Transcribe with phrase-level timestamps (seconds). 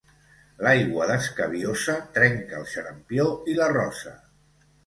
[0.67, 4.19] L'aigua d'escabiosa trenca el xarampió i la rosa.